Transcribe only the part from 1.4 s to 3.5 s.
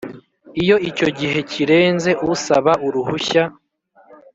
kirenze usaba uruhushya